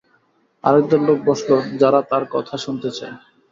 আরেক 0.63 0.85
দল 0.91 1.01
লোক 1.07 1.19
বসল, 1.27 1.49
যারা 1.81 1.99
তার 2.11 2.23
কথা 2.33 2.55
শুনতে 2.57 2.89
চায়। 2.97 3.15